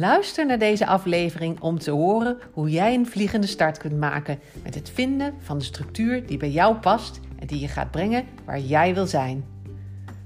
Luister 0.00 0.46
naar 0.46 0.58
deze 0.58 0.86
aflevering 0.86 1.60
om 1.60 1.78
te 1.78 1.90
horen 1.90 2.38
hoe 2.52 2.70
jij 2.70 2.94
een 2.94 3.06
vliegende 3.06 3.46
start 3.46 3.78
kunt 3.78 3.98
maken 3.98 4.38
met 4.62 4.74
het 4.74 4.90
vinden 4.90 5.34
van 5.38 5.58
de 5.58 5.64
structuur 5.64 6.26
die 6.26 6.36
bij 6.36 6.50
jou 6.50 6.76
past 6.76 7.20
en 7.38 7.46
die 7.46 7.60
je 7.60 7.68
gaat 7.68 7.90
brengen 7.90 8.24
waar 8.44 8.58
jij 8.58 8.94
wil 8.94 9.06
zijn. 9.06 9.44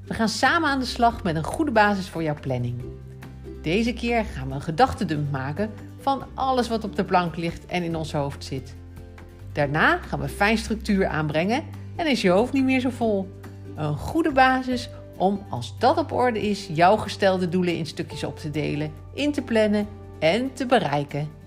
We 0.06 0.14
gaan 0.14 0.28
samen 0.28 0.68
aan 0.68 0.78
de 0.78 0.84
slag 0.84 1.22
met 1.22 1.36
een 1.36 1.44
goede 1.44 1.70
basis 1.70 2.08
voor 2.08 2.22
jouw 2.22 2.36
planning. 2.40 2.82
Deze 3.62 3.92
keer 3.92 4.24
gaan 4.24 4.48
we 4.48 4.54
een 4.54 4.60
gedachtendump 4.60 5.30
maken 5.30 5.70
van 6.00 6.22
alles 6.34 6.68
wat 6.68 6.84
op 6.84 6.96
de 6.96 7.04
plank 7.04 7.36
ligt 7.36 7.66
en 7.66 7.82
in 7.82 7.96
ons 7.96 8.12
hoofd 8.12 8.44
zit. 8.44 8.74
Daarna 9.52 9.96
gaan 9.96 10.20
we 10.20 10.28
fijn 10.28 10.58
structuur 10.58 11.06
aanbrengen 11.06 11.64
en 11.96 12.06
is 12.06 12.22
je 12.22 12.30
hoofd 12.30 12.52
niet 12.52 12.64
meer 12.64 12.80
zo 12.80 12.90
vol. 12.90 13.28
Een 13.76 13.96
goede 13.96 14.32
basis 14.32 14.90
om, 15.16 15.42
als 15.50 15.78
dat 15.78 15.98
op 15.98 16.12
orde 16.12 16.48
is, 16.48 16.68
jouw 16.72 16.96
gestelde 16.96 17.48
doelen 17.48 17.76
in 17.76 17.86
stukjes 17.86 18.24
op 18.24 18.38
te 18.38 18.50
delen, 18.50 18.92
in 19.14 19.32
te 19.32 19.42
plannen 19.42 19.88
en 20.18 20.52
te 20.52 20.66
bereiken. 20.66 21.42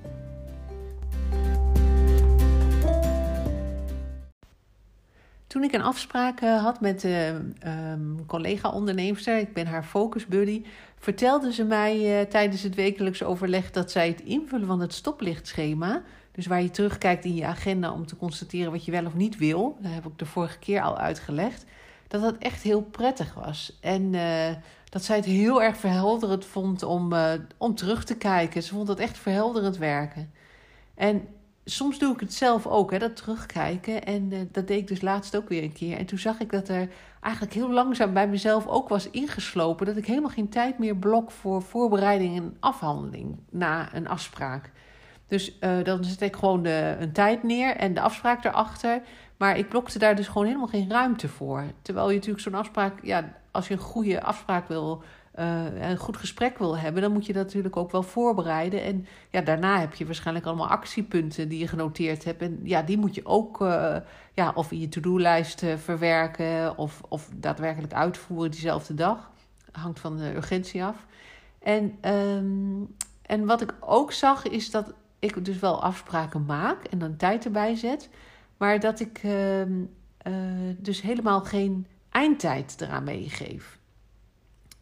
Toen 5.48 5.64
ik 5.64 5.74
een 5.74 5.82
afspraak 5.82 6.42
eh, 6.42 6.64
had 6.64 6.82
met 6.82 7.04
een 7.04 7.58
um, 7.68 8.26
collega-onderneemster, 8.26 9.38
ik 9.38 9.54
ben 9.54 9.68
haar 9.68 9.84
focus 9.84 10.26
buddy, 10.26 10.64
vertelde 10.98 11.54
ze 11.54 11.64
mij 11.64 12.20
uh, 12.20 12.30
tijdens 12.30 12.62
het 12.62 12.76
wekelijks 12.76 13.24
overleg 13.24 13.72
dat 13.72 13.92
zij 13.92 14.08
het 14.08 14.22
invullen 14.22 14.68
van 14.68 14.80
het 14.80 14.94
stoplichtschema, 14.94 16.04
dus 16.32 16.46
waar 16.46 16.62
je 16.62 16.70
terugkijkt 16.70 17.26
in 17.26 17.36
je 17.36 17.46
agenda 17.46 17.92
om 17.92 18.06
te 18.06 18.16
constateren 18.16 18.72
wat 18.72 18.86
je 18.86 18.92
wel 18.92 19.06
of 19.06 19.14
niet 19.14 19.38
wil, 19.38 19.78
dat 19.82 19.92
heb 19.92 20.06
ik 20.06 20.20
de 20.20 20.26
vorige 20.26 20.60
keer 20.60 20.82
al 20.82 20.98
uitgelegd, 20.98 21.66
dat 22.08 22.22
dat 22.22 22.38
echt 22.38 22.62
heel 22.62 22.82
prettig 22.82 23.34
was. 23.34 23.78
En 23.82 24.14
uh, 24.14 24.50
dat 24.90 25.04
zij 25.04 25.16
het 25.16 25.26
heel 25.26 25.62
erg 25.62 25.78
verhelderend 25.78 26.46
vond 26.46 26.84
om, 26.84 27.14
uh, 27.14 27.32
om 27.58 27.76
terug 27.76 28.04
te 28.04 28.18
kijken. 28.18 28.64
Ze 28.64 28.74
vond 28.74 28.88
dat 28.88 29.00
echt 29.00 29.18
verhelderend 29.18 29.78
werken. 29.78 30.32
En 30.96 31.28
soms 31.66 32.00
doe 32.00 32.14
ik 32.14 32.20
het 32.20 32.34
zelf 32.34 32.68
ook, 32.68 32.92
hè, 32.92 33.00
dat 33.00 33.16
terugkijken. 33.16 34.04
En 34.04 34.32
uh, 34.32 34.40
dat 34.52 34.68
deed 34.68 34.80
ik 34.80 34.88
dus 34.88 35.02
laatst 35.02 35.36
ook 35.36 35.50
weer 35.50 35.64
een 35.64 35.74
keer. 35.74 35.98
En 35.98 36.06
toen 36.06 36.20
zag 36.20 36.40
ik 36.40 36.52
dat 36.52 36.70
er 36.70 36.90
eigenlijk 37.22 37.56
heel 37.56 37.72
langzaam 37.72 38.14
bij 38.14 38.28
mezelf 38.28 38.68
ook 38.68 38.90
was 38.90 39.10
ingeslopen. 39.10 39.86
Dat 39.86 39.98
ik 39.98 40.06
helemaal 40.06 40.30
geen 40.30 40.50
tijd 40.50 40.80
meer 40.80 40.96
blok 40.96 41.32
voor 41.32 41.62
voorbereiding 41.62 42.38
en 42.38 42.58
afhandeling 42.60 43.38
na 43.50 43.94
een 43.94 44.08
afspraak. 44.08 44.72
Dus 45.28 45.58
uh, 45.60 45.84
dan 45.84 46.04
zet 46.04 46.22
ik 46.22 46.36
gewoon 46.36 46.64
de, 46.64 46.96
een 47.00 47.12
tijd 47.12 47.44
neer 47.44 47.76
en 47.76 47.94
de 47.94 48.02
afspraak 48.02 48.46
erachter. 48.46 49.02
Maar 49.38 49.58
ik 49.58 49.70
blokte 49.70 50.00
daar 50.00 50.16
dus 50.16 50.28
gewoon 50.28 50.48
helemaal 50.48 50.68
geen 50.68 50.90
ruimte 50.90 51.28
voor. 51.28 51.64
Terwijl 51.82 52.10
je 52.10 52.16
natuurlijk 52.16 52.44
zo'n 52.44 52.56
afspraak, 52.56 53.00
ja, 53.04 53.34
als 53.58 53.68
je 53.68 53.74
een 53.74 53.80
goede 53.80 54.24
afspraak 54.24 54.68
wil, 54.68 55.04
uh, 55.40 55.90
een 55.90 55.98
goed 55.98 56.18
gesprek 56.18 56.58
wil 56.58 56.78
hebben, 56.78 57.02
dan 57.02 57.12
moet 57.12 57.26
je 57.26 57.34
dat 57.34 57.46
natuurlijk 57.46 57.78
ook 57.78 57.92
wel 57.92 58.04
voorbereiden. 58.04 58.84
En 58.84 59.06
ja, 59.30 59.42
daarna 59.42 59.80
heb 59.80 59.94
je 59.94 60.06
waarschijnlijk 60.06 60.46
allemaal 60.46 60.68
actiepunten 60.68 61.50
die 61.50 61.60
je 61.60 61.68
genoteerd 61.68 62.24
hebt. 62.24 62.42
En 62.42 62.60
ja, 62.64 62.82
die 62.82 62.98
moet 62.98 63.16
je 63.16 63.26
ook, 63.26 63.62
uh, 63.62 63.96
ja, 64.34 64.52
of 64.56 64.72
in 64.72 64.80
je 64.80 64.90
to-do-lijst 64.90 65.64
uh, 65.64 65.76
verwerken 65.76 66.78
of, 66.78 67.02
of 67.08 67.30
daadwerkelijk 67.36 67.94
uitvoeren 67.94 68.52
diezelfde 68.52 68.94
dag. 68.94 69.32
Hangt 69.72 70.00
van 70.00 70.18
de 70.18 70.36
urgentie 70.36 70.84
af. 70.84 71.06
En, 71.60 72.12
um, 72.12 72.96
en 73.22 73.46
wat 73.46 73.62
ik 73.62 73.74
ook 73.80 74.12
zag, 74.12 74.48
is 74.48 74.72
dat 74.72 74.94
ik 75.20 75.46
dus 75.46 75.60
wel 75.60 75.84
afspraken 75.84 76.46
maak 76.46 76.84
en 76.84 77.00
dan 77.00 77.16
tijd 77.16 77.46
erbij 77.46 77.76
zet. 77.76 78.10
Maar 78.58 78.80
dat 78.80 79.00
ik 79.00 79.24
uh, 79.24 79.62
dus 80.78 81.02
helemaal 81.02 81.42
geen 81.42 81.88
eindtijd 82.18 82.76
eraan 82.82 83.04
meegeef. 83.04 83.78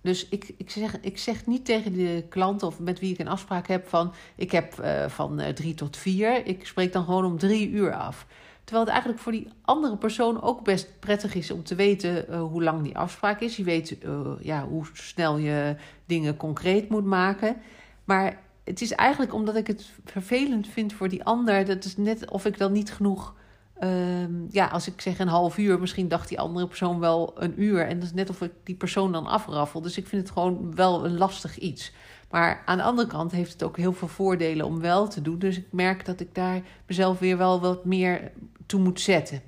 Dus 0.02 0.30
ik, 0.30 0.54
ik, 0.58 0.70
zeg, 0.70 1.00
ik 1.02 1.18
zeg 1.18 1.46
niet 1.46 1.66
tegen 1.66 1.94
de 1.94 2.26
klant 2.30 2.64
of 2.64 2.80
met 2.80 3.00
wie 3.00 3.14
ik 3.14 3.20
een 3.20 3.28
afspraak 3.28 3.68
heb 3.68 3.88
van 3.88 4.14
ik 4.36 4.52
heb 4.52 4.80
uh, 4.80 5.08
van 5.08 5.42
drie 5.54 5.74
tot 5.74 5.98
vier. 5.98 6.46
Ik 6.46 6.66
spreek 6.68 6.94
dan 6.94 7.06
gewoon 7.06 7.26
om 7.26 7.38
drie 7.38 7.70
uur 7.70 7.94
af. 7.94 8.26
Terwijl 8.64 8.86
het 8.86 8.94
eigenlijk 8.94 9.24
voor 9.24 9.32
die 9.32 9.48
andere 9.62 9.98
persoon 9.98 10.42
ook 10.42 10.64
best 10.64 11.00
prettig 11.00 11.36
is 11.36 11.52
om 11.52 11.64
te 11.64 11.76
weten 11.76 12.26
uh, 12.30 12.42
hoe 12.42 12.64
lang 12.64 12.84
die 12.84 12.98
afspraak 12.98 13.40
is. 13.40 13.56
Je 13.56 13.64
weet 13.64 13.98
ja, 14.42 14.68
hoe 14.68 14.86
snel 14.94 15.38
je 15.38 15.76
dingen 16.06 16.38
concreet 16.38 16.90
moet 16.90 17.06
maken. 17.06 17.58
Maar 18.04 18.42
het 18.64 18.82
is 18.82 18.92
eigenlijk 18.92 19.34
omdat 19.34 19.56
ik 19.56 19.68
het 19.68 19.92
vervelend 20.06 20.68
vind 20.68 20.94
voor 20.94 21.10
die 21.10 21.24
ander. 21.24 21.66
Dat 21.66 21.84
is 21.84 21.98
net 21.98 22.30
of 22.30 22.46
ik 22.46 22.58
dan 22.58 22.72
niet 22.72 22.92
genoeg 22.92 23.34
Um, 23.86 24.48
ja, 24.50 24.68
als 24.68 24.88
ik 24.88 25.02
zeg 25.02 25.20
een 25.20 25.28
half 25.28 25.58
uur, 25.58 25.80
misschien 25.80 26.08
dacht 26.08 26.30
die 26.30 26.40
andere 26.40 26.68
persoon 26.68 27.00
wel 27.00 27.34
een 27.36 27.62
uur. 27.62 27.88
En 27.88 28.00
dat 28.00 28.08
is 28.08 28.14
net 28.14 28.30
of 28.30 28.42
ik 28.42 28.52
die 28.64 28.76
persoon 28.76 29.12
dan 29.12 29.26
afraffel. 29.26 29.82
Dus 29.82 29.98
ik 29.98 30.08
vind 30.08 30.22
het 30.22 30.32
gewoon 30.32 30.76
wel 30.76 31.06
een 31.06 31.18
lastig 31.18 31.58
iets. 31.58 31.94
Maar 32.30 32.62
aan 32.66 32.78
de 32.78 32.84
andere 32.84 33.08
kant 33.08 33.32
heeft 33.32 33.54
het 33.54 33.64
ook 33.64 33.78
heel 33.78 33.94
veel 33.94 34.08
voordelen 34.08 34.66
om 34.66 34.80
wel 34.80 35.08
te 35.08 35.22
doen. 35.22 35.40
Dus 35.40 35.58
ik 35.58 35.68
merk 35.72 36.06
dat 36.06 36.20
ik 36.20 36.36
daar 36.36 36.62
mezelf 36.88 37.20
weer 37.20 37.38
wel 37.38 37.60
wat 37.60 37.86
meer 37.86 38.32
toe 38.66 38.80
moet 38.80 39.02
zetten. 39.02 39.42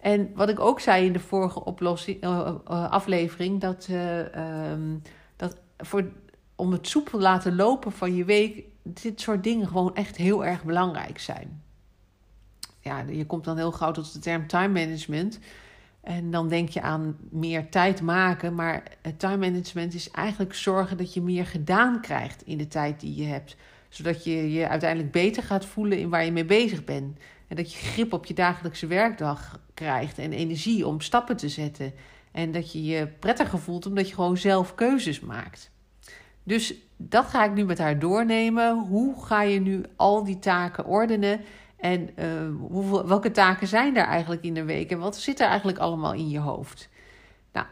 En 0.00 0.30
wat 0.34 0.48
ik 0.48 0.60
ook 0.60 0.80
zei 0.80 1.06
in 1.06 1.12
de 1.12 1.20
vorige 1.20 1.64
oplossing, 1.64 2.24
uh, 2.24 2.30
uh, 2.70 2.90
aflevering, 2.90 3.60
dat, 3.60 3.86
uh, 3.90 4.70
um, 4.70 5.02
dat 5.36 5.56
voor, 5.78 6.04
om 6.56 6.72
het 6.72 6.88
soepel 6.88 7.20
laten 7.20 7.56
lopen 7.56 7.92
van 7.92 8.14
je 8.14 8.24
week, 8.24 8.64
dit 8.82 9.20
soort 9.20 9.44
dingen 9.44 9.66
gewoon 9.66 9.94
echt 9.94 10.16
heel 10.16 10.44
erg 10.44 10.64
belangrijk 10.64 11.18
zijn 11.18 11.62
ja, 12.82 13.04
je 13.08 13.26
komt 13.26 13.44
dan 13.44 13.56
heel 13.56 13.72
gauw 13.72 13.90
tot 13.90 14.12
de 14.12 14.18
term 14.18 14.46
time 14.46 14.80
management. 14.80 15.38
En 16.00 16.30
dan 16.30 16.48
denk 16.48 16.68
je 16.68 16.82
aan 16.82 17.16
meer 17.30 17.68
tijd 17.68 18.02
maken. 18.02 18.54
Maar 18.54 18.82
time 19.16 19.36
management 19.36 19.94
is 19.94 20.10
eigenlijk 20.10 20.54
zorgen 20.54 20.96
dat 20.96 21.14
je 21.14 21.22
meer 21.22 21.46
gedaan 21.46 22.00
krijgt 22.00 22.42
in 22.46 22.58
de 22.58 22.68
tijd 22.68 23.00
die 23.00 23.14
je 23.14 23.26
hebt. 23.26 23.56
Zodat 23.88 24.24
je 24.24 24.52
je 24.52 24.68
uiteindelijk 24.68 25.12
beter 25.12 25.42
gaat 25.42 25.64
voelen 25.64 25.98
in 25.98 26.08
waar 26.08 26.24
je 26.24 26.32
mee 26.32 26.44
bezig 26.44 26.84
bent. 26.84 27.18
En 27.48 27.56
dat 27.56 27.72
je 27.72 27.78
grip 27.78 28.12
op 28.12 28.26
je 28.26 28.34
dagelijkse 28.34 28.86
werkdag 28.86 29.60
krijgt 29.74 30.18
en 30.18 30.32
energie 30.32 30.86
om 30.86 31.00
stappen 31.00 31.36
te 31.36 31.48
zetten. 31.48 31.92
En 32.32 32.52
dat 32.52 32.72
je 32.72 32.84
je 32.84 33.06
prettiger 33.06 33.58
voelt 33.58 33.86
omdat 33.86 34.08
je 34.08 34.14
gewoon 34.14 34.36
zelf 34.36 34.74
keuzes 34.74 35.20
maakt. 35.20 35.70
Dus 36.42 36.74
dat 36.96 37.24
ga 37.26 37.44
ik 37.44 37.54
nu 37.54 37.64
met 37.64 37.78
haar 37.78 37.98
doornemen. 37.98 38.78
Hoe 38.78 39.24
ga 39.24 39.42
je 39.42 39.60
nu 39.60 39.84
al 39.96 40.24
die 40.24 40.38
taken 40.38 40.86
ordenen? 40.86 41.40
En 41.82 42.10
hoeveel, 42.68 43.06
welke 43.06 43.30
taken 43.30 43.66
zijn 43.66 43.96
er 43.96 44.04
eigenlijk 44.04 44.42
in 44.42 44.54
de 44.54 44.64
week? 44.64 44.90
En 44.90 44.98
wat 44.98 45.16
zit 45.16 45.40
er 45.40 45.46
eigenlijk 45.46 45.78
allemaal 45.78 46.12
in 46.12 46.28
je 46.28 46.38
hoofd? 46.38 46.88
Nou, 47.52 47.66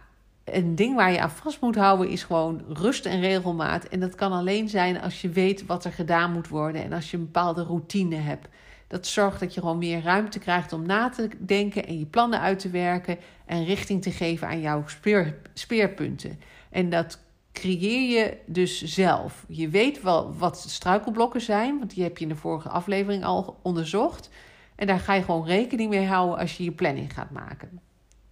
een 0.45 0.75
ding 0.75 0.97
waar 0.97 1.13
je 1.13 1.21
aan 1.21 1.31
vast 1.31 1.61
moet 1.61 1.77
houden 1.77 2.09
is 2.09 2.23
gewoon 2.23 2.63
rust 2.69 3.07
en 3.07 3.21
regelmaat. 3.21 3.85
En 3.85 4.01
dat 4.01 4.15
kan 4.15 4.33
alleen 4.33 4.69
zijn 4.69 5.01
als 5.01 5.21
je 5.21 5.29
weet 5.29 5.67
wat 5.67 5.85
er 5.85 5.93
gedaan 5.93 6.33
moet 6.33 6.49
worden 6.49 6.85
en 6.85 6.93
als 6.93 7.11
je 7.11 7.17
een 7.17 7.25
bepaalde 7.25 7.63
routine 7.63 8.17
hebt. 8.17 8.49
Dat 8.87 9.07
zorgt 9.07 9.41
dat 9.41 9.55
je 9.55 9.61
gewoon 9.61 9.79
meer 9.79 10.03
ruimte 10.03 10.39
krijgt 10.39 10.73
om 10.73 10.87
na 10.87 11.09
te 11.09 11.29
denken 11.39 11.87
en 11.87 11.99
je 11.99 12.07
plannen 12.07 12.41
uit 12.41 12.59
te 12.59 12.71
werken 12.71 13.19
en 13.47 13.65
richting 13.65 14.03
te 14.03 14.11
geven 14.11 14.49
aan 14.49 14.61
jouw 14.61 14.83
speer, 14.87 15.37
speerpunten. 15.55 16.41
En 16.71 16.91
dat 16.91 17.19
creëer 17.53 18.19
je 18.19 18.37
dus 18.47 18.83
zelf. 18.83 19.45
Je 19.49 19.69
weet 19.69 20.03
wel 20.03 20.35
wat 20.35 20.65
struikelblokken 20.69 21.41
zijn, 21.41 21.79
want 21.79 21.95
die 21.95 22.03
heb 22.03 22.19
je 22.19 22.25
in 22.25 22.31
de 22.31 22.37
vorige 22.37 22.69
aflevering 22.69 23.25
al 23.25 23.59
onderzocht. 23.63 24.31
En 24.75 24.87
daar 24.87 24.99
ga 24.99 25.15
je 25.15 25.23
gewoon 25.23 25.47
rekening 25.47 25.91
mee 25.91 26.07
houden 26.07 26.39
als 26.39 26.57
je 26.57 26.65
je 26.65 26.73
planning 26.73 27.15
gaat 27.15 27.31
maken. 27.31 27.81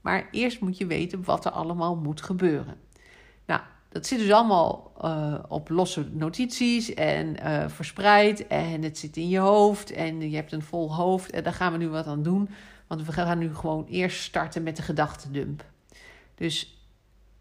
Maar 0.01 0.29
eerst 0.31 0.61
moet 0.61 0.79
je 0.79 0.87
weten 0.87 1.25
wat 1.25 1.45
er 1.45 1.51
allemaal 1.51 1.97
moet 1.97 2.23
gebeuren. 2.23 2.77
Nou, 3.47 3.61
dat 3.89 4.07
zit 4.07 4.19
dus 4.19 4.31
allemaal 4.31 4.93
uh, 5.05 5.35
op 5.49 5.69
losse 5.69 6.09
notities 6.13 6.95
en 6.95 7.37
uh, 7.43 7.69
verspreid. 7.69 8.47
En 8.47 8.83
het 8.83 8.99
zit 8.99 9.17
in 9.17 9.29
je 9.29 9.39
hoofd 9.39 9.91
en 9.91 10.31
je 10.31 10.37
hebt 10.37 10.53
een 10.53 10.63
vol 10.63 10.95
hoofd. 10.95 11.31
En 11.31 11.43
daar 11.43 11.53
gaan 11.53 11.73
we 11.73 11.79
nu 11.79 11.89
wat 11.89 12.07
aan 12.07 12.23
doen. 12.23 12.49
Want 12.87 13.07
we 13.07 13.13
gaan 13.13 13.39
nu 13.39 13.55
gewoon 13.55 13.87
eerst 13.87 14.23
starten 14.23 14.63
met 14.63 14.77
de 14.77 14.83
gedachtendump. 14.83 15.65
Dus 16.35 16.78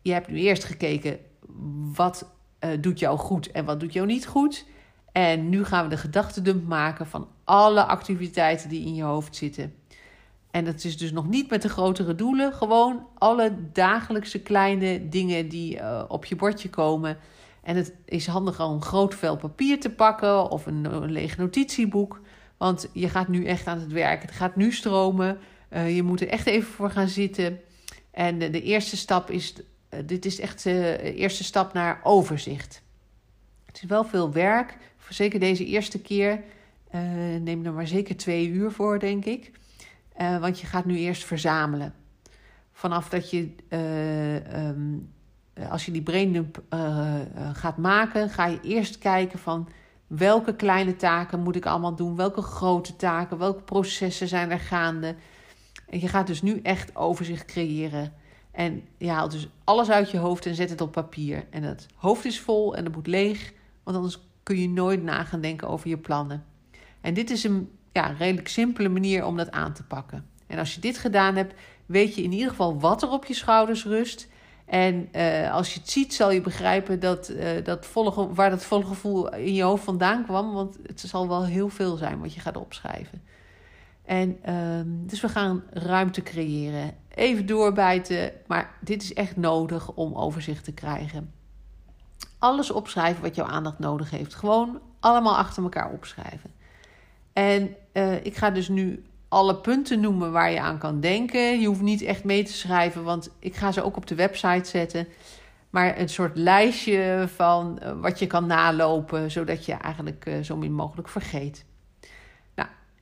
je 0.08 0.14
hebt 0.14 0.28
nu 0.28 0.38
eerst 0.38 0.64
gekeken 0.64 1.20
wat 1.94 2.32
uh, 2.60 2.70
doet 2.80 3.00
jou 3.00 3.18
goed 3.18 3.52
en 3.52 3.66
wat 3.66 3.80
doet 3.80 3.94
jou 3.94 4.08
niet 4.08 4.28
goed. 4.28 4.66
En 5.12 5.50
nu 5.50 5.66
gaan 5.66 5.84
we 5.84 5.90
de 5.90 5.98
gedachtendump 5.98 6.68
maken 6.68 7.08
van 7.08 7.28
alle 7.44 7.84
activiteiten 7.84 8.70
die 8.70 8.86
in 8.86 8.96
je 8.96 9.04
hoofd 9.04 9.36
zitten. 9.36 9.74
En 10.52 10.66
dat 10.66 10.84
is 10.84 10.98
dus 10.98 11.12
nog 11.12 11.28
niet 11.28 11.50
met 11.50 11.62
de 11.62 11.70
grotere 11.70 12.16
doelen, 12.16 12.54
gewoon 12.54 13.08
alle 13.18 13.56
dagelijkse 13.74 14.42
kleine 14.42 15.10
dingen 15.10 15.50
die 15.50 15.76
uh, 15.76 16.04
op 16.08 16.26
je 16.26 16.36
bordje 16.36 16.70
komen. 16.70 17.18
En 17.64 17.76
het 17.76 17.94
is 18.06 18.28
handig 18.28 18.62
om 18.62 18.74
een 18.74 18.82
groot 18.82 19.16
vel 19.16 19.38
papier 19.38 19.80
te 19.80 19.90
pakken 19.90 20.50
of 20.50 20.66
een, 20.66 20.86
een 20.86 21.12
leeg 21.12 21.38
notitieboek. 21.38 22.22
Want 22.58 22.90
je 22.94 23.10
gaat 23.10 23.28
nu 23.28 23.46
echt 23.46 23.68
aan 23.68 23.80
het 23.80 23.92
werk. 23.92 24.22
Het 24.22 24.32
gaat 24.32 24.56
nu 24.56 24.72
stromen. 24.72 25.38
Uh, 25.70 25.96
je 25.96 26.04
moet 26.04 26.22
er 26.22 26.28
echt 26.28 26.48
even 26.48 26.74
voor 26.74 26.90
gaan 26.90 27.08
zitten. 27.08 27.60
En 28.18 28.40
de, 28.40 28.62
eerste 28.62 28.98
stap 28.98 29.30
is 29.32 29.54
dit 30.06 30.26
is 30.26 30.40
echt 30.40 30.64
de 30.64 31.14
eerste 31.14 31.44
stap 31.44 31.74
naar 31.74 32.00
overzicht. 32.04 32.82
Het 33.66 33.76
is 33.76 33.84
wel 33.84 34.04
veel 34.04 34.32
werk, 34.32 34.78
zeker 35.10 35.40
deze 35.40 35.66
eerste 35.66 36.00
keer. 36.00 36.44
Uh, 36.96 37.02
neem 37.42 37.66
er 37.66 37.74
maar 37.74 37.88
zeker 37.88 38.18
twee 38.18 38.50
uur 38.50 38.72
voor, 38.72 39.00
denk 39.00 39.26
ik. 39.26 39.52
want 40.18 40.60
je 40.60 40.68
gaat 40.68 40.86
nu 40.86 40.98
eerst 40.98 41.26
verzamelen. 41.26 41.94
Vanaf 42.72 43.10
dat 43.10 43.30
je 43.30 43.50
um, 43.70 45.14
eh, 45.54 45.72
als 45.72 45.86
je 45.86 45.92
die 45.92 46.02
braindump 46.02 46.64
gaat 47.54 47.78
maken, 47.78 48.30
ga 48.30 48.46
je 48.46 48.60
eerst 48.62 48.98
kijken 48.98 49.40
van 49.40 49.70
welke 50.08 50.56
kleine 50.56 50.96
taken 50.96 51.40
moet 51.40 51.56
ik 51.56 51.66
allemaal 51.66 51.96
doen, 51.96 52.16
welke 52.16 52.42
grote 52.42 52.96
taken, 52.96 53.38
welke 53.38 53.62
processen 53.62 54.28
zijn 54.28 54.52
er 54.52 54.60
gaande. 54.60 55.16
En 55.90 56.00
je 56.00 56.08
gaat 56.08 56.28
dus 56.28 56.42
nu 56.42 56.60
echt 56.62 56.96
overzicht 56.96 57.46
creëren. 57.46 58.14
En 58.58 58.84
je 58.98 59.10
haalt 59.10 59.32
dus 59.32 59.48
alles 59.64 59.90
uit 59.90 60.12
je 60.12 60.18
hoofd 60.18 60.46
en 60.46 60.56
zet 60.56 60.70
het 60.70 60.82
op 60.82 60.92
papier. 60.92 61.46
En 61.50 61.64
het 61.64 61.88
hoofd 61.96 62.26
is 62.26 62.40
vol 62.40 62.76
en 62.76 62.84
het 62.84 62.96
moet 62.96 63.08
leeg, 63.08 63.54
want 63.84 63.98
anders 63.98 64.20
kun 64.44 64.62
je 64.62 64.70
nooit 64.70 65.04
na 65.04 65.24
gaan 65.24 65.42
denken 65.42 65.68
over 65.68 65.90
je 65.90 65.98
plannen. 65.98 66.46
En 67.02 67.14
dit 67.14 67.30
is 67.30 67.44
een 67.44 67.72
ja, 67.92 68.08
redelijk 68.08 68.48
simpele 68.48 68.90
manier 68.90 69.26
om 69.26 69.38
dat 69.38 69.52
aan 69.52 69.74
te 69.74 69.84
pakken. 69.84 70.26
En 70.48 70.60
als 70.60 70.74
je 70.74 70.82
dit 70.82 70.98
gedaan 70.98 71.36
hebt, 71.36 71.54
weet 71.86 72.16
je 72.16 72.24
in 72.24 72.32
ieder 72.32 72.50
geval 72.50 72.80
wat 72.80 73.02
er 73.02 73.10
op 73.10 73.26
je 73.26 73.34
schouders 73.34 73.86
rust. 73.86 74.28
En 74.66 75.10
uh, 75.16 75.54
als 75.54 75.74
je 75.74 75.80
het 75.80 75.90
ziet, 75.90 76.14
zal 76.14 76.32
je 76.32 76.42
begrijpen 76.42 77.00
dat, 77.00 77.30
uh, 77.30 77.50
dat 77.64 77.86
volle, 77.86 78.34
waar 78.34 78.50
dat 78.50 78.64
volle 78.64 78.86
gevoel 78.86 79.34
in 79.34 79.54
je 79.54 79.64
hoofd 79.64 79.84
vandaan 79.84 80.24
kwam. 80.24 80.54
Want 80.54 80.78
het 80.84 81.00
zal 81.00 81.28
wel 81.28 81.46
heel 81.46 81.70
veel 81.70 81.96
zijn 81.96 82.20
wat 82.20 82.34
je 82.34 82.40
gaat 82.40 82.58
opschrijven. 82.58 83.22
En 84.08 84.40
uh, 84.50 84.56
dus 84.86 85.22
we 85.22 85.30
gaan 85.30 85.64
ruimte 85.70 86.24
creëren. 86.24 86.96
Even 87.10 87.46
doorbijten, 87.46 88.32
maar 88.46 88.78
dit 88.82 89.04
is 89.04 89.14
echt 89.14 89.36
nodig 89.38 89.92
om 89.92 90.16
overzicht 90.16 90.64
te 90.64 90.74
krijgen. 90.74 91.34
Alles 92.40 92.72
opschrijven 92.72 93.22
wat 93.22 93.36
jouw 93.36 93.46
aandacht 93.46 93.80
nodig 93.80 94.10
heeft. 94.10 94.36
Gewoon 94.36 94.80
allemaal 95.00 95.38
achter 95.38 95.64
elkaar 95.64 95.92
opschrijven. 95.92 96.52
En 97.34 97.76
uh, 97.94 98.26
ik 98.26 98.36
ga 98.36 98.50
dus 98.50 98.68
nu 98.68 99.06
alle 99.28 99.56
punten 99.56 100.00
noemen 100.00 100.32
waar 100.32 100.52
je 100.52 100.62
aan 100.62 100.78
kan 100.78 101.00
denken. 101.00 101.60
Je 101.60 101.68
hoeft 101.68 101.82
niet 101.82 102.02
echt 102.02 102.24
mee 102.24 102.44
te 102.44 102.54
schrijven, 102.54 103.04
want 103.04 103.30
ik 103.40 103.56
ga 103.56 103.72
ze 103.72 103.84
ook 103.84 103.98
op 103.98 104.08
de 104.08 104.16
website 104.16 104.70
zetten. 104.70 105.08
Maar 105.70 106.00
een 106.00 106.10
soort 106.10 106.38
lijstje 106.38 107.26
van 107.36 107.80
uh, 107.84 107.92
wat 108.02 108.20
je 108.20 108.28
kan 108.28 108.46
nalopen, 108.46 109.32
zodat 109.32 109.66
je 109.66 109.74
eigenlijk 109.74 110.26
uh, 110.26 110.44
zo 110.44 110.56
min 110.56 110.74
mogelijk 110.74 111.10
vergeet. 111.10 111.66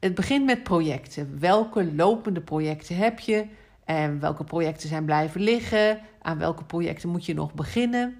Het 0.06 0.16
begint 0.16 0.46
met 0.46 0.64
projecten. 0.64 1.40
Welke 1.40 1.94
lopende 1.94 2.42
projecten 2.42 2.96
heb 2.96 3.20
je? 3.20 3.46
En 3.84 4.20
welke 4.20 4.44
projecten 4.44 4.90
zijn 4.90 5.06
blijven 5.06 5.42
liggen? 5.42 6.00
Aan 6.22 6.38
welke 6.38 6.64
projecten 6.64 7.10
moet 7.10 7.26
je 7.26 7.34
nog 7.34 7.54
beginnen? 7.54 8.16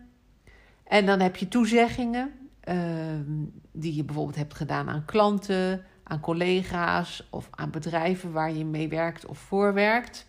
En 0.84 1.06
dan 1.06 1.20
heb 1.20 1.36
je 1.36 1.48
toezeggingen 1.48 2.32
uh, 2.64 2.76
die 3.72 3.96
je 3.96 4.04
bijvoorbeeld 4.04 4.38
hebt 4.38 4.54
gedaan 4.54 4.90
aan 4.90 5.06
klanten, 5.06 5.86
aan 6.04 6.20
collega's 6.20 7.28
of 7.30 7.48
aan 7.52 7.72
bedrijven 7.72 8.32
waar 8.32 8.54
je 8.54 8.66
mee 8.66 8.90
werkt 8.90 9.26
of 9.26 9.38
voor 9.38 9.74
werkt. 9.74 10.28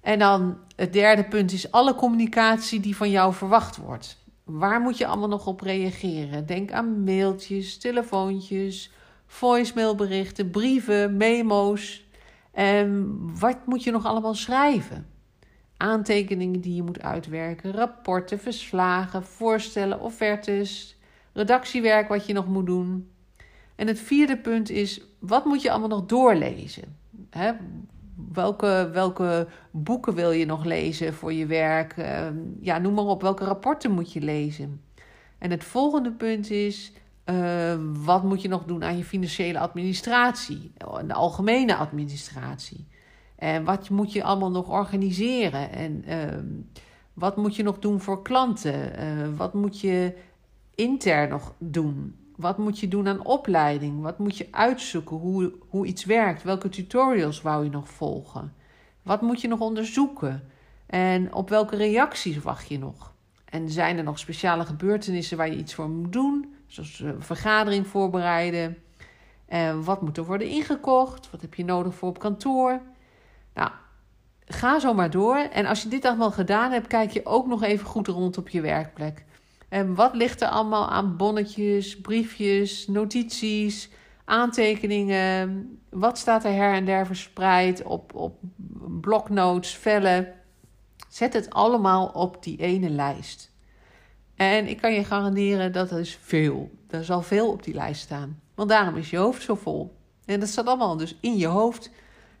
En 0.00 0.18
dan 0.18 0.58
het 0.76 0.92
derde 0.92 1.24
punt 1.24 1.52
is 1.52 1.70
alle 1.70 1.94
communicatie 1.94 2.80
die 2.80 2.96
van 2.96 3.10
jou 3.10 3.34
verwacht 3.34 3.76
wordt. 3.76 4.24
Waar 4.44 4.80
moet 4.80 4.98
je 4.98 5.06
allemaal 5.06 5.28
nog 5.28 5.46
op 5.46 5.60
reageren? 5.60 6.46
Denk 6.46 6.72
aan 6.72 7.04
mailtjes, 7.04 7.78
telefoontjes, 7.78 8.92
voicemailberichten, 9.34 10.50
brieven, 10.50 11.16
memo's. 11.16 12.06
En 12.52 13.16
wat 13.38 13.66
moet 13.66 13.82
je 13.84 13.90
nog 13.90 14.06
allemaal 14.06 14.34
schrijven? 14.34 15.06
Aantekeningen 15.76 16.60
die 16.60 16.74
je 16.74 16.82
moet 16.82 17.02
uitwerken, 17.02 17.72
rapporten, 17.72 18.38
verslagen, 18.38 19.22
voorstellen, 19.22 20.00
offertes, 20.00 20.98
redactiewerk 21.32 22.08
wat 22.08 22.26
je 22.26 22.32
nog 22.32 22.46
moet 22.46 22.66
doen. 22.66 23.10
En 23.76 23.86
het 23.86 23.98
vierde 23.98 24.36
punt 24.36 24.70
is, 24.70 25.00
wat 25.18 25.44
moet 25.44 25.62
je 25.62 25.70
allemaal 25.70 25.88
nog 25.88 26.06
doorlezen? 26.06 26.96
Hè? 27.30 27.52
Welke, 28.32 28.90
welke 28.92 29.48
boeken 29.70 30.14
wil 30.14 30.30
je 30.30 30.46
nog 30.46 30.64
lezen 30.64 31.14
voor 31.14 31.32
je 31.32 31.46
werk? 31.46 31.96
Uh, 31.96 32.26
ja, 32.60 32.78
noem 32.78 32.94
maar 32.94 33.04
op, 33.04 33.22
welke 33.22 33.44
rapporten 33.44 33.90
moet 33.90 34.12
je 34.12 34.20
lezen? 34.20 34.80
En 35.38 35.50
het 35.50 35.64
volgende 35.64 36.12
punt 36.12 36.50
is, 36.50 36.92
uh, 37.24 37.74
wat 38.04 38.22
moet 38.22 38.42
je 38.42 38.48
nog 38.48 38.64
doen 38.64 38.84
aan 38.84 38.96
je 38.96 39.04
financiële 39.04 39.58
administratie? 39.58 40.72
De 41.06 41.14
algemene 41.14 41.74
administratie. 41.76 42.86
En 43.36 43.64
wat 43.64 43.90
moet 43.90 44.12
je 44.12 44.24
allemaal 44.24 44.50
nog 44.50 44.68
organiseren? 44.68 45.72
En 45.72 46.04
uh, 46.08 46.38
wat 47.14 47.36
moet 47.36 47.56
je 47.56 47.62
nog 47.62 47.78
doen 47.78 48.00
voor 48.00 48.22
klanten? 48.22 48.96
Eh, 48.96 49.06
wat 49.36 49.54
moet 49.54 49.80
je 49.80 50.14
intern 50.74 51.28
nog 51.28 51.54
doen? 51.58 52.16
Wat 52.36 52.58
moet 52.58 52.78
je 52.78 52.88
doen 52.88 53.08
aan 53.08 53.24
opleiding? 53.24 54.02
Wat 54.02 54.18
moet 54.18 54.36
je 54.36 54.48
uitzoeken 54.50 55.16
hoe, 55.16 55.52
hoe 55.68 55.86
iets 55.86 56.04
werkt? 56.04 56.42
Welke 56.42 56.68
tutorials 56.68 57.42
wou 57.42 57.64
je 57.64 57.70
nog 57.70 57.88
volgen? 57.88 58.52
Wat 59.02 59.22
moet 59.22 59.40
je 59.40 59.48
nog 59.48 59.60
onderzoeken? 59.60 60.48
En 60.86 61.34
op 61.34 61.48
welke 61.48 61.76
reacties 61.76 62.38
wacht 62.38 62.68
je 62.68 62.78
nog? 62.78 63.12
En 63.44 63.70
zijn 63.70 63.98
er 63.98 64.04
nog 64.04 64.18
speciale 64.18 64.64
gebeurtenissen 64.64 65.36
waar 65.36 65.50
je 65.50 65.56
iets 65.56 65.74
voor 65.74 65.88
moet 65.88 66.12
doen? 66.12 66.53
Zoals 66.74 67.00
een 67.00 67.22
vergadering 67.22 67.86
voorbereiden. 67.86 68.82
En 69.46 69.84
wat 69.84 70.02
moet 70.02 70.16
er 70.16 70.24
worden 70.24 70.48
ingekocht? 70.48 71.30
Wat 71.30 71.40
heb 71.40 71.54
je 71.54 71.64
nodig 71.64 71.94
voor 71.94 72.08
op 72.08 72.18
kantoor? 72.18 72.80
Nou, 73.54 73.70
ga 74.44 74.78
zo 74.78 74.94
maar 74.94 75.10
door. 75.10 75.36
En 75.36 75.66
als 75.66 75.82
je 75.82 75.88
dit 75.88 76.04
allemaal 76.04 76.30
gedaan 76.30 76.70
hebt, 76.70 76.86
kijk 76.86 77.10
je 77.10 77.26
ook 77.26 77.46
nog 77.46 77.62
even 77.62 77.86
goed 77.86 78.08
rond 78.08 78.38
op 78.38 78.48
je 78.48 78.60
werkplek. 78.60 79.24
En 79.68 79.94
wat 79.94 80.14
ligt 80.14 80.40
er 80.40 80.48
allemaal 80.48 80.88
aan 80.88 81.16
bonnetjes, 81.16 82.00
briefjes, 82.00 82.86
notities, 82.86 83.90
aantekeningen? 84.24 85.78
Wat 85.90 86.18
staat 86.18 86.44
er 86.44 86.52
her 86.52 86.74
en 86.74 86.84
der 86.84 87.06
verspreid 87.06 87.82
op, 87.82 88.14
op 88.14 88.38
bloknotes, 89.00 89.76
vellen? 89.76 90.32
Zet 91.08 91.32
het 91.32 91.50
allemaal 91.50 92.06
op 92.06 92.42
die 92.42 92.58
ene 92.58 92.90
lijst. 92.90 93.53
En 94.36 94.66
ik 94.68 94.76
kan 94.76 94.92
je 94.92 95.04
garanderen 95.04 95.72
dat 95.72 95.92
is 95.92 96.18
veel. 96.22 96.70
Er 96.90 97.04
zal 97.04 97.22
veel 97.22 97.50
op 97.50 97.62
die 97.62 97.74
lijst 97.74 98.00
staan. 98.00 98.40
Want 98.54 98.68
daarom 98.68 98.96
is 98.96 99.10
je 99.10 99.16
hoofd 99.16 99.42
zo 99.42 99.54
vol. 99.54 99.96
En 100.24 100.40
dat 100.40 100.48
staat 100.48 100.66
allemaal 100.66 100.96
dus 100.96 101.16
in 101.20 101.36
je 101.36 101.46
hoofd. 101.46 101.90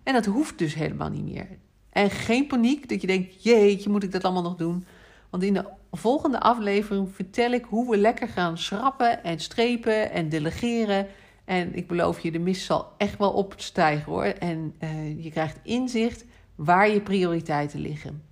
En 0.02 0.12
dat 0.12 0.24
hoeft 0.24 0.58
dus 0.58 0.74
helemaal 0.74 1.08
niet 1.08 1.24
meer. 1.24 1.48
En 1.90 2.10
geen 2.10 2.46
paniek 2.46 2.88
dat 2.88 3.00
je 3.00 3.06
denkt: 3.06 3.42
jeetje, 3.42 3.90
moet 3.90 4.02
ik 4.02 4.12
dat 4.12 4.24
allemaal 4.24 4.42
nog 4.42 4.56
doen? 4.56 4.86
Want 5.30 5.42
in 5.42 5.54
de 5.54 5.64
volgende 5.92 6.40
aflevering 6.40 7.14
vertel 7.14 7.50
ik 7.50 7.64
hoe 7.64 7.90
we 7.90 7.96
lekker 7.96 8.28
gaan 8.28 8.58
schrappen 8.58 9.24
en 9.24 9.40
strepen 9.40 10.10
en 10.10 10.28
delegeren. 10.28 11.06
En 11.44 11.74
ik 11.74 11.86
beloof 11.86 12.20
je, 12.20 12.30
de 12.30 12.38
mist 12.38 12.64
zal 12.64 12.92
echt 12.96 13.18
wel 13.18 13.30
opstijgen 13.30 14.12
hoor. 14.12 14.24
En 14.24 14.74
uh, 14.80 15.24
je 15.24 15.30
krijgt 15.30 15.58
inzicht 15.62 16.24
waar 16.54 16.90
je 16.90 17.00
prioriteiten 17.00 17.80
liggen. 17.80 18.22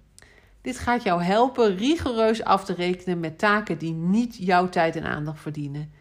Dit 0.62 0.78
gaat 0.78 1.02
jou 1.02 1.22
helpen 1.22 1.76
rigoureus 1.76 2.44
af 2.44 2.64
te 2.64 2.74
rekenen 2.74 3.20
met 3.20 3.38
taken 3.38 3.78
die 3.78 3.92
niet 3.92 4.36
jouw 4.36 4.68
tijd 4.68 4.96
en 4.96 5.04
aandacht 5.04 5.40
verdienen. 5.40 5.92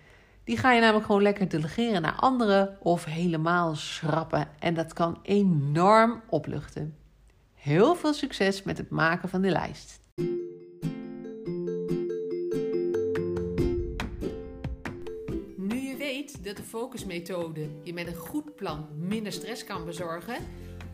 Die 0.43 0.57
ga 0.57 0.71
je 0.71 0.81
namelijk 0.81 1.05
gewoon 1.05 1.21
lekker 1.21 1.49
delegeren 1.49 2.01
naar 2.01 2.15
anderen 2.15 2.77
of 2.79 3.05
helemaal 3.05 3.75
schrappen. 3.75 4.47
En 4.59 4.73
dat 4.73 4.93
kan 4.93 5.19
enorm 5.23 6.21
opluchten. 6.29 6.95
Heel 7.53 7.95
veel 7.95 8.13
succes 8.13 8.63
met 8.63 8.77
het 8.77 8.89
maken 8.89 9.29
van 9.29 9.41
de 9.41 9.49
lijst. 9.49 10.01
dat 16.41 16.57
de 16.57 16.63
focusmethode 16.63 17.69
je 17.83 17.93
met 17.93 18.07
een 18.07 18.15
goed 18.15 18.55
plan 18.55 18.87
minder 18.97 19.31
stress 19.31 19.63
kan 19.63 19.85
bezorgen, 19.85 20.35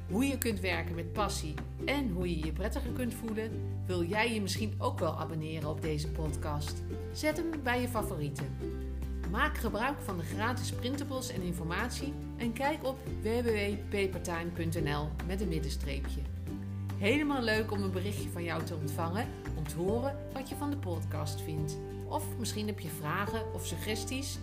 hoe 0.09 0.25
je 0.25 0.37
kunt 0.37 0.59
werken 0.59 0.95
met 0.95 1.13
passie 1.13 1.53
en 1.85 2.09
hoe 2.09 2.29
je 2.29 2.45
je 2.45 2.51
prettiger 2.51 2.91
kunt 2.91 3.13
voelen, 3.13 3.51
wil 3.85 4.03
jij 4.03 4.33
je 4.33 4.41
misschien 4.41 4.75
ook 4.77 4.99
wel 4.99 5.19
abonneren 5.19 5.69
op 5.69 5.81
deze 5.81 6.07
podcast. 6.07 6.83
Zet 7.11 7.37
hem 7.37 7.51
bij 7.63 7.81
je 7.81 7.87
favorieten. 7.87 8.57
Maak 9.31 9.57
gebruik 9.57 10.01
van 10.01 10.17
de 10.17 10.23
gratis 10.23 10.71
printables 10.71 11.29
en 11.29 11.41
informatie 11.41 12.13
en 12.37 12.53
kijk 12.53 12.85
op 12.85 12.97
www.papertime.nl 13.21 15.09
met 15.27 15.41
een 15.41 15.47
middenstreepje. 15.47 16.21
Helemaal 16.97 17.41
leuk 17.41 17.71
om 17.71 17.83
een 17.83 17.91
berichtje 17.91 18.29
van 18.29 18.43
jou 18.43 18.63
te 18.63 18.75
ontvangen 18.75 19.27
om 19.57 19.67
te 19.67 19.75
horen 19.75 20.15
wat 20.33 20.49
je 20.49 20.55
van 20.55 20.69
de 20.69 20.77
podcast 20.77 21.41
vindt. 21.41 21.77
Of 22.07 22.37
misschien 22.37 22.67
heb 22.67 22.79
je 22.79 22.89
vragen 22.89 23.53
of 23.53 23.65
suggesties 23.65 24.39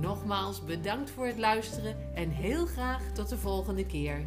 Nogmaals 0.00 0.64
bedankt 0.64 1.10
voor 1.10 1.26
het 1.26 1.38
luisteren 1.38 2.14
en 2.14 2.30
heel 2.30 2.66
graag 2.66 3.02
tot 3.12 3.28
de 3.28 3.38
volgende 3.38 3.86
keer. 3.86 4.26